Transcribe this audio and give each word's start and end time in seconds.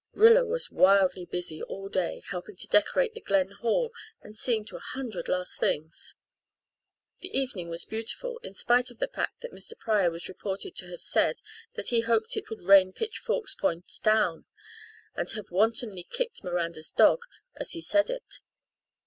Rilla 0.13 0.43
was 0.43 0.71
wildly 0.71 1.25
busy 1.25 1.61
all 1.61 1.87
day, 1.87 2.23
helping 2.31 2.55
to 2.55 2.67
decorate 2.67 3.13
the 3.13 3.21
Glen 3.21 3.49
hall 3.51 3.91
and 4.23 4.35
seeing 4.35 4.65
to 4.65 4.75
a 4.75 4.79
hundred 4.79 5.27
last 5.27 5.59
things. 5.59 6.15
The 7.19 7.29
evening 7.37 7.69
was 7.69 7.85
beautiful, 7.85 8.39
in 8.39 8.55
spite 8.55 8.89
of 8.89 8.97
the 8.97 9.07
fact 9.09 9.41
that 9.41 9.51
Mr. 9.53 9.77
Pryor 9.77 10.09
was 10.09 10.27
reported 10.27 10.75
to 10.77 10.87
have 10.89 11.01
said 11.01 11.35
that 11.75 11.89
he 11.89 11.99
"hoped 12.01 12.35
it 12.35 12.49
would 12.49 12.63
rain 12.63 12.93
pitch 12.93 13.19
forks 13.19 13.53
points 13.53 13.99
down," 13.99 14.45
and 15.13 15.27
to 15.27 15.35
have 15.35 15.51
wantonly 15.51 16.07
kicked 16.09 16.43
Miranda's 16.43 16.91
dog 16.91 17.19
as 17.57 17.73
he 17.73 17.81
said 17.83 18.09
it. 18.09 18.39